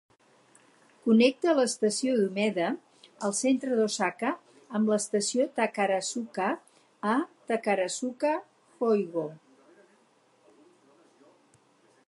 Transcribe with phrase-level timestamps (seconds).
[1.07, 2.69] Connecta l'estació de Umeda
[3.27, 4.31] al centre d'Osaka
[4.79, 6.47] amb l'estació Takarazuka
[7.11, 7.13] a
[7.53, 8.33] Takarazuka,
[8.81, 9.27] Hyogo.